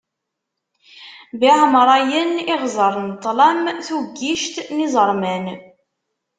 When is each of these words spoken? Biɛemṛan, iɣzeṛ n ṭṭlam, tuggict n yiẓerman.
Biɛemṛan, 1.39 2.33
iɣzeṛ 2.53 2.93
n 3.07 3.09
ṭṭlam, 3.17 3.61
tuggict 3.85 4.55
n 4.75 4.77
yiẓerman. 4.83 5.45